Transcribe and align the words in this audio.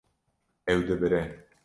Ew 0.71 0.79
dibire. 0.87 1.23